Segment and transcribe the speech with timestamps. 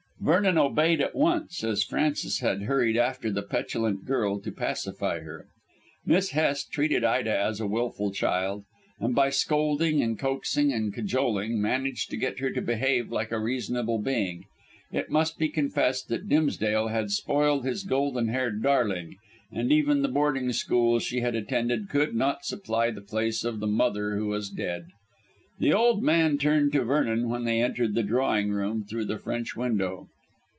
[0.23, 5.47] Vernon obeyed at once, as Frances had hurried after the petulant girl to pacify her.
[6.05, 8.63] Miss Hest treated Ida as a wilful child,
[8.99, 13.39] and by scolding and coaxing and cajoling managed to get her to behave like a
[13.39, 14.43] reasonable being.
[14.91, 19.15] It must be confessed that Dimsdale had spoiled his golden haired darling,
[19.51, 23.65] and even the boarding school she had attended could not supply the place of the
[23.65, 24.85] mother, who was dead.
[25.59, 29.55] The old man turned to Vernon when they entered the drawing room through the French
[29.55, 30.07] window.